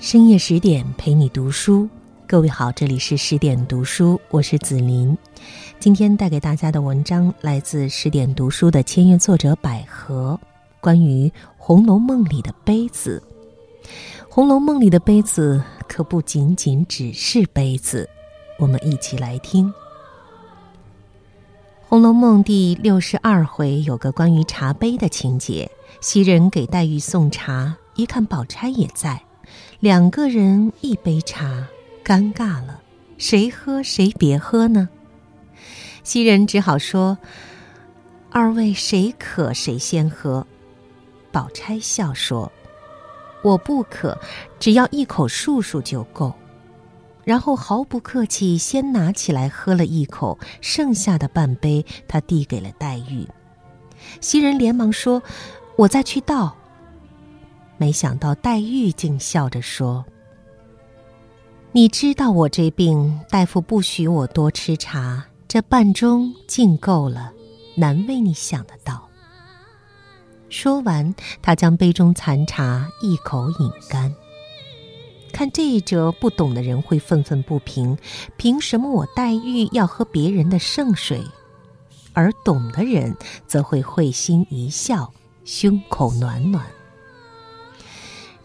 [0.00, 1.86] 深夜十点陪你读书，
[2.26, 5.14] 各位好，这里是十点读书，我是子琳。
[5.78, 10.40] 今天带给大家的文章来自十点读书的签约作者百合，
[10.80, 11.28] 关于
[11.58, 13.22] 《红楼梦》里的杯子。
[14.30, 18.08] 《红楼梦》里的杯子可不仅仅只是杯子，
[18.58, 19.68] 我们一起来听。
[21.90, 25.70] 《红楼梦》第六十二回有个关于茶杯的情节，
[26.00, 29.22] 袭人给黛玉送茶，一看宝钗也在。
[29.80, 31.66] 两个人一杯茶，
[32.04, 32.82] 尴尬了，
[33.16, 34.90] 谁喝谁别喝呢？
[36.04, 37.16] 袭人只好说
[38.30, 40.46] ：“二位谁渴谁先喝。”
[41.32, 42.52] 宝钗笑说
[43.42, 44.18] ：“我不渴，
[44.58, 46.34] 只要一口漱漱就够。”
[47.24, 53.26] 然后毫不客气，先拿起来喝了一口，剩下的半杯他递给了黛玉。
[54.20, 55.22] 袭人连忙说
[55.76, 56.54] ：“我再去倒。”
[57.80, 60.04] 没想到黛玉竟笑着说
[61.72, 67.32] ：“你知道我这病，大夫不许我多吃茶，这半盅竟够了，
[67.76, 69.08] 难为你想得到。”
[70.50, 74.14] 说完，他将杯中残茶一口饮干。
[75.32, 77.96] 看这一折，不懂的人会愤愤不平：
[78.36, 81.24] 凭什么我黛玉要喝别人的圣水？
[82.12, 85.10] 而懂的人则会会心一笑，
[85.46, 86.66] 胸口暖暖。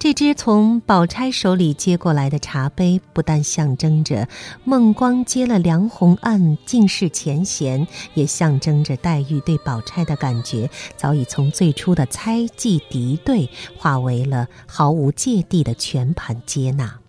[0.06, 4.28] 这只从宝钗手里接过来的茶杯，不但象征着
[4.64, 17.00] 孟光接了梁鸿案尽释前嫌，也象征着黛玉对宝钗的感觉早已从最初的猜忌敌对，化为了毫无芥蒂的全盘接纳。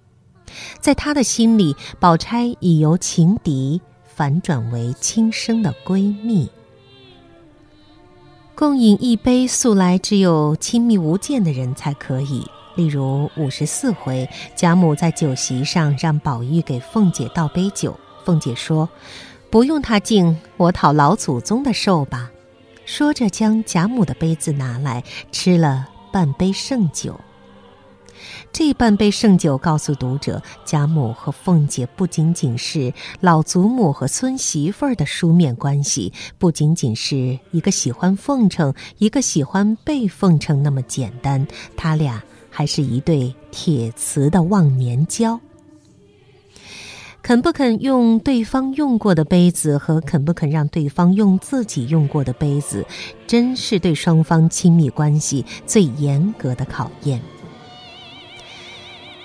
[0.81, 6.50] 在他的心里，宝钗已由情敌反转为亲生的闺蜜。
[8.55, 12.47] 共饮一杯，素来只有亲密无间的人才可以。
[12.77, 18.88] 例如五十四回，贾母在酒席上让宝玉给凤姐倒杯酒，凤姐说
[19.50, 22.31] ：“不用他敬，我讨老祖宗的寿吧。”
[22.84, 27.19] 说着将贾母的杯子拿来吃了半杯剩酒。
[28.53, 42.22] 这半杯剩酒告诉读者，贾母和凤姐不仅仅是老祖母和孙媳妇儿的书面关系，不仅仅是一个喜欢奉承，一个喜欢被奉承那么简单，他俩。
[42.56, 45.39] 还是一对铁瓷的忘年交。
[47.21, 52.87] 肯不肯用对方用过的杯子，和肯不肯让对方用自己用过的杯子，
[53.27, 57.21] 真是对双方亲密关系最严格的考验。《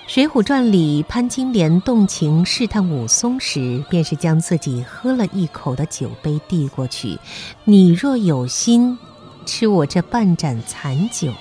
[0.08, 7.18] 水浒传》里，潘金莲动情试探武松时，便是将自己喝了一口的酒杯递过去
[7.64, 8.98] ：“你若有心，
[9.46, 11.32] 吃我这半盏残酒。”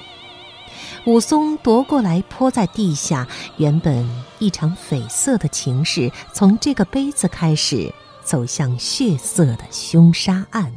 [1.06, 4.06] 武松夺过来泼在地下，原本
[4.38, 10.72] 一场绯色的情事，从这个杯子开始走向血色的凶杀案。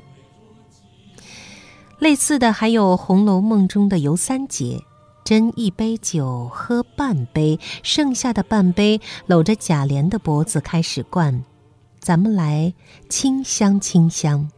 [1.99, 4.81] 类似的还有《红楼梦》中的尤三姐，
[5.25, 11.43] 斟一杯酒喝半杯，剩下的半杯搂着贾琏的脖子开始灌，
[11.99, 12.73] 咱们来
[13.09, 14.49] 清香清香。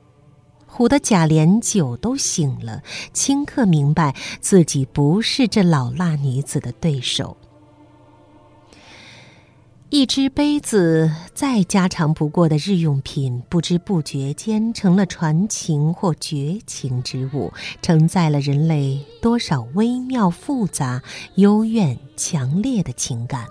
[0.75, 7.37] 唬得贾琏酒都醒了，顷刻明白自己不是这老辣女子的对手。
[9.89, 21.01] 一只杯子再家常不过的日用品，不知不觉间成了传情或绝情之物，承载了人类多少微妙复杂、
[21.35, 23.45] 幽怨强烈的情感。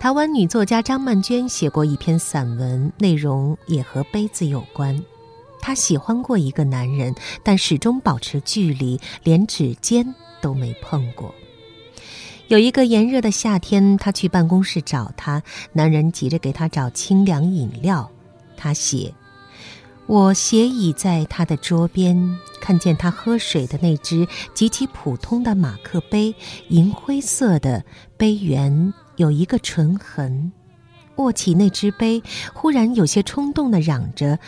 [0.00, 5.04] 台湾女作家张曼娟写过一篇散文，内容也和杯子有关。
[5.60, 11.34] 她喜欢过一个男人，但始终保持距离，连指尖都没碰过。
[12.48, 15.42] 有一个炎热的夏天，她去办公室找他，
[15.74, 18.10] 男人急着给她找清凉饮料。
[18.56, 19.12] 她写
[20.08, 26.34] ：“我斜倚在他的桌边，看见他喝水的那只极其普通的马克杯，
[26.68, 27.84] 银灰色的
[28.16, 30.50] 杯缘。”有一个唇痕，
[31.16, 32.22] 握起那只杯，
[32.54, 34.38] 忽然有些冲动的嚷着：“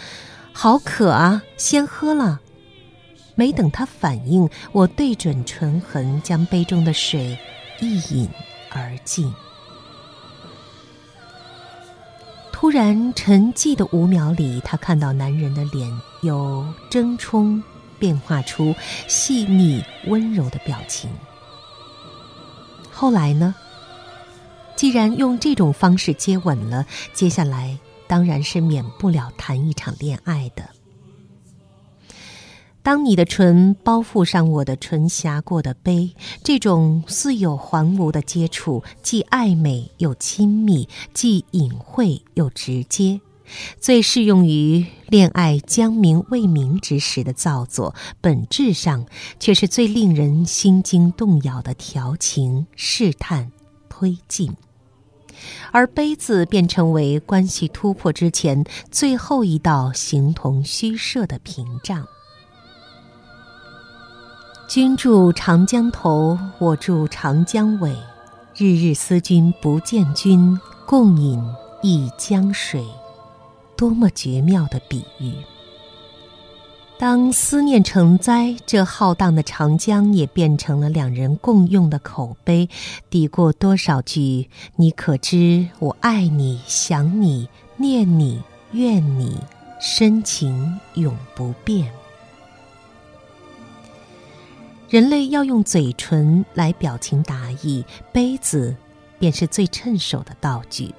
[0.54, 2.40] 好渴啊，先喝了。”
[3.36, 7.38] 没等他反应，我对准唇痕，将杯中的水
[7.80, 8.30] 一饮
[8.70, 9.30] 而尽。
[12.50, 17.62] 突然沉寂的五秒里，他看到男人的脸由争冲
[17.98, 18.74] 变化出
[19.06, 21.10] 细腻温柔的表情。
[22.90, 23.54] 后来呢？
[24.76, 30.70] 既然用这种方式接吻了，接下来当然是免不了谈一场恋爱的。
[32.82, 43.20] 当你的唇包覆上我的唇峡过的杯，这种似有还无的接触，既暧昧又亲密，既隐晦又直接，
[43.78, 49.06] 最适用于恋爱将明未明之时的造作，本质上
[49.38, 53.52] 却是最令人心惊动摇的调情、试探、
[54.02, 54.50] 灰烬。
[55.70, 62.04] 而杯子便成为关系突破之前最后一道形同虚设的屏障。
[64.68, 67.94] 君住长江头，我住长江尾，
[68.56, 71.40] 日日思君不见君，共饮
[71.82, 72.84] 一江水。
[73.76, 75.32] 多么绝妙的比喻！
[77.02, 82.68] 当思念成灾，这浩荡的长江也变成了两人共用的口碑，
[83.10, 88.40] 抵过多少句“你可知我爱你、想你、念你、
[88.70, 89.36] 怨你”，
[89.82, 91.92] 深情永不变。
[94.88, 98.76] 人类要用嘴唇来表情达意，杯子
[99.18, 100.94] 便是最趁手的道具。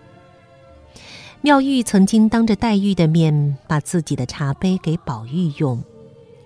[1.40, 5.82] 妙玉曾经当着黛玉的面把自己的茶杯给宝玉用，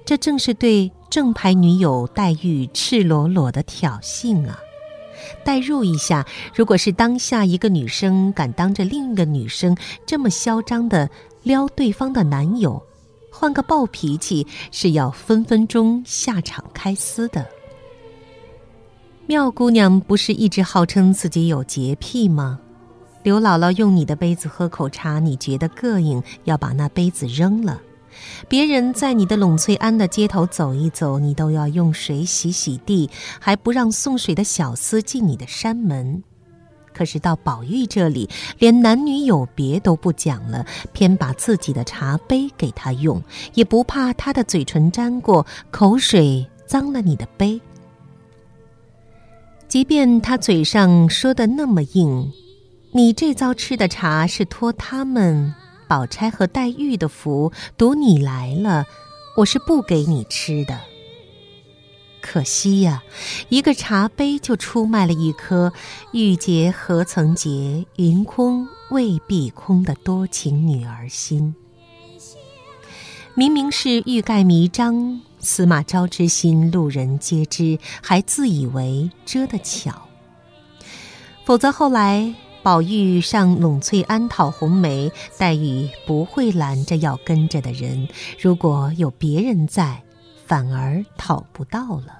[0.07, 4.57] 这正是对正牌女友黛玉赤裸裸的挑衅啊！
[5.43, 6.25] 代入一下，
[6.55, 9.75] 如果是当下一个女生敢当着另一个女生
[10.05, 11.09] 这么嚣张的
[11.43, 12.81] 撩对方的男友，
[13.29, 17.45] 换个暴脾气是要分分钟下场开撕的。
[19.25, 22.61] 妙姑娘不是一直号称自己有洁癖吗？
[23.23, 27.81] 刘姥姥用你的杯子喝口茶，你觉得膈应，要把那杯子扔了；
[28.47, 33.09] 别人在你的栊翠庵的街头走一走，你都要用水洗洗地，
[33.39, 36.23] 还不让送水的小厮进你的山门。
[36.93, 38.27] 可是到宝玉这里，
[38.57, 43.21] 连男女有别都不讲了，偏把自己的茶杯给他用，
[43.53, 47.61] 也不怕他的嘴唇沾过口水脏了你的杯。
[49.67, 52.31] 即便他嘴上说的那么硬，
[52.93, 55.53] 你这遭吃的茶是托他们
[55.87, 58.85] 宝钗和黛玉的福，赌你来了，
[59.37, 60.79] 我是不给你吃的。
[62.19, 63.03] 可惜呀，
[63.47, 65.71] 一个茶杯就出卖了一颗
[66.11, 71.55] “玉洁何曾洁，云空未必空”的多情女儿心。
[73.33, 80.01] 明明是欲盖弥彰，司马昭之心，路人皆知，还自以为遮得巧。
[81.45, 82.33] 否则后来
[82.67, 88.09] 宝玉上栊翠庵讨红梅，黛玉不会拦着要跟着的人。
[88.37, 90.03] 如果有别人在。
[90.45, 92.19] 反而讨不到了，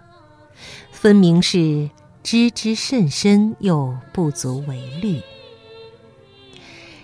[0.90, 1.90] 分明是
[2.24, 5.22] 知之甚深，又不足为虑。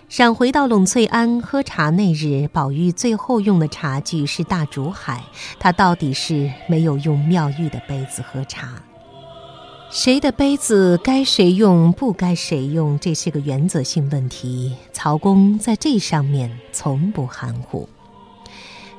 [0.07, 5.24] 闪回到栊翠庵喝茶那日，宝玉最后用的茶具是大竹海，
[5.60, 8.81] 他到底是没有用妙玉的杯子喝茶。
[9.95, 14.75] 谁的杯子该谁用，不该谁用，这是个原则性问题。
[14.92, 17.88] 曹公在这上面从不含糊。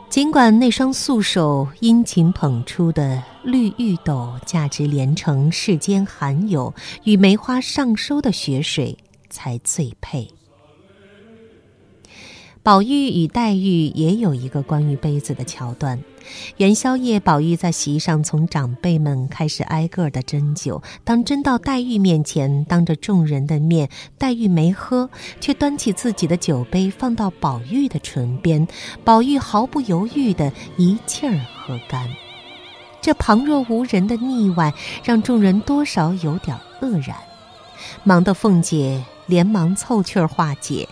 [0.08, 8.96] 尽管那双素手殷勤捧出的绿玉斗价值连城，世间罕有，与梅花上收的雪水
[9.28, 10.30] 才最配。
[12.64, 16.02] 宝玉与黛玉也有一个关于杯子的桥段。
[16.56, 20.82] 元宵夜，宝玉在席上从长辈们开始挨个的斟酒。
[21.04, 25.10] 当斟到黛玉面前，当着众人的面，黛玉没喝，
[25.42, 28.66] 却端起自己的酒杯放到宝玉的唇边，
[29.04, 32.08] 宝玉毫不犹豫的一气儿喝干。
[33.02, 34.72] 这旁若无人的腻歪，
[35.04, 37.14] 让众人多少有点愕然。
[38.04, 40.88] 忙得凤姐连忙凑趣儿化解。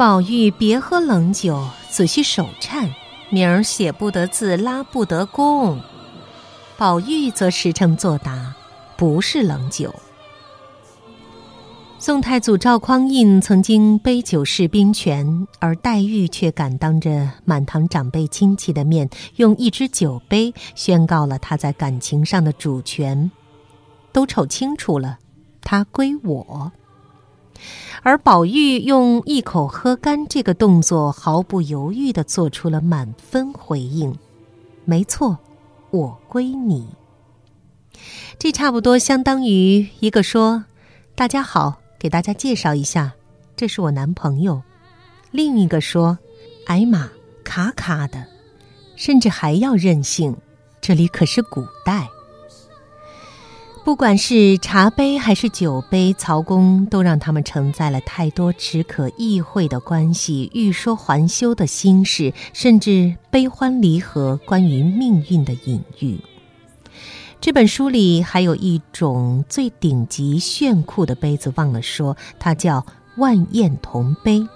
[0.00, 2.90] 宝玉，别喝冷酒，仔细手颤，
[3.28, 5.78] 明儿写不得字，拉不得弓。
[6.78, 8.56] 宝玉则实诚作答，
[8.96, 9.94] 不是冷酒。
[11.98, 23.30] 宋太祖赵匡胤曾经杯酒释兵权，而黛玉却敢当着满堂长辈亲戚的面，用一只酒杯宣告了他在感情上的主权。
[24.12, 25.18] 都瞅清楚了，
[25.60, 26.72] 他归我。
[28.02, 34.16] 而宝玉用一口喝干这个动作，毫不犹豫地做出了满分回应
[34.84, 35.38] ：“没错，
[35.90, 36.88] 我归你。”
[38.38, 40.64] 这差不多相当于一个说
[41.14, 43.12] ：“大家好，给大家介绍一下，
[43.56, 44.62] 这是我男朋友。”
[45.30, 46.18] 另一个说
[46.66, 47.10] ：“哎妈，
[47.44, 48.26] 卡卡的，
[48.96, 50.36] 甚至还要任性，
[50.80, 52.08] 这里可是古代。”
[53.82, 66.20] 不管是茶杯还是酒杯，曹公都让他们承载了太多只可意会的关系、欲说还休的心事，甚至悲欢离合、关于命运的隐喻。
[67.40, 72.84] 这本书里还有一种最顶级炫酷的杯子，忘了说，它叫
[73.16, 74.46] 万宴铜杯。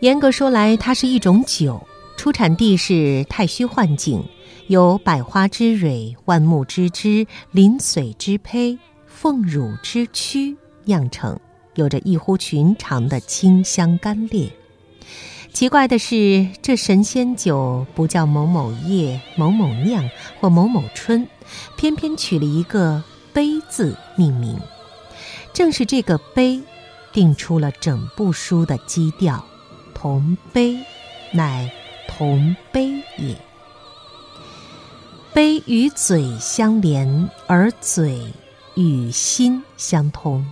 [0.00, 4.22] 严格说来，它是一种酒，出产地是太虚幻境。
[4.70, 11.40] 有百花之蕊、万木之枝、临水之胚、凤乳之躯酿成，
[11.74, 14.48] 有着异乎寻常的清香甘冽。
[15.52, 20.08] 奇怪的是，这神仙酒不叫某某叶、某某酿
[20.40, 21.26] 或某某春，
[21.76, 23.02] 偏偏取了一个
[23.34, 24.56] “杯”字命名。
[25.52, 26.62] 正是这个“杯”，
[27.12, 29.44] 定出了整部书的基调。
[29.92, 30.78] 同杯，
[31.32, 31.68] 乃
[32.06, 33.36] 同杯也。
[35.32, 38.20] 杯与嘴相连，而嘴
[38.74, 40.44] 与心相通，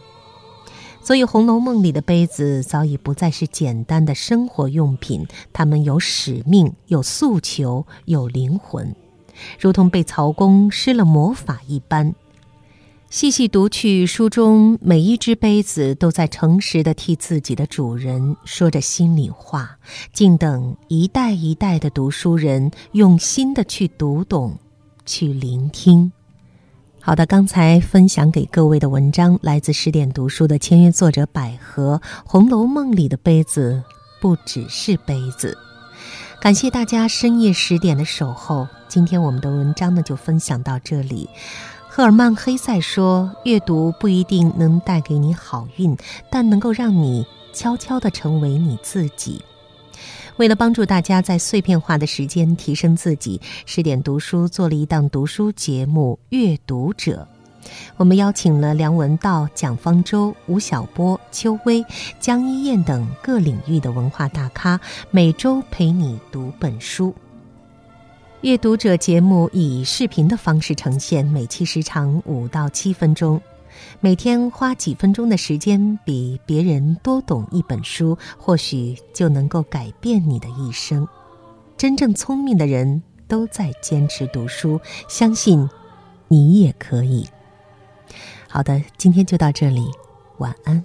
[1.03, 8.95] 所以《红楼梦》里的杯子早已不再是简单的生活用品，它们有使命、有诉求、有灵魂，
[9.59, 12.15] 如同被曹公施了魔法一般。
[13.11, 19.79] 细细读去，书中每一只杯子都在诚实的替自己的主人说着心里话，
[20.13, 24.57] 静等一代一代的读书人用心的去读懂。
[25.09, 26.13] 去聆听。
[27.01, 33.83] 好的，刚才分享给各位的文章来自十点读书的签约作者百合，《红楼梦》里的杯子
[34.21, 35.57] 不只是杯子。
[36.39, 38.69] 感谢大家深夜十点的守候。
[38.89, 41.31] 今天我们的文章呢就分享到这里。
[41.89, 45.97] 赫尔曼·黑塞说：“阅读不一定能带给你好运，
[46.31, 49.43] 但能够让你悄悄地成为你自己。”
[50.39, 57.27] 为了帮助大家在碎片化的时间提升自己，十点读书做了一档读书节目《阅读者》。
[57.97, 61.85] 我们邀请了梁文道、蒋方舟、吴晓波、邱薇、
[62.21, 64.81] 江一燕等各领域的文化大咖，
[65.11, 67.11] 每周陪你读本书。
[68.43, 73.43] 《阅读者》节目以视频的方式呈现，每期时长五到七分钟。
[74.01, 81.07] 每天花几分钟的时间，比别人多懂一本书，或许就能够改变你的一生。
[81.77, 85.69] 真正聪明的人都在坚持读书，相信
[86.29, 87.27] 你也可以。
[88.49, 89.85] 好的，今天就到这里，
[90.39, 90.85] 晚安。